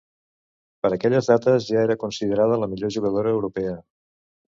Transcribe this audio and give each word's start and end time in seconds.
Per 0.85 0.91
aquelles 0.95 1.29
dates 1.33 1.69
ja 1.73 1.77
era 1.83 1.99
considerada 2.07 2.61
la 2.65 2.73
millor 2.75 2.97
jugadora 2.99 3.39
europea. 3.39 3.81